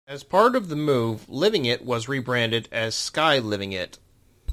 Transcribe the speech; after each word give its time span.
As 0.07 0.23
part 0.23 0.55
of 0.55 0.67
the 0.67 0.75
move 0.75 1.27
Livingit 1.29 1.83
was 1.85 2.07
rebranded 2.07 2.67
as 2.71 2.95
Sky 2.95 3.39
Livingit. 3.39 3.99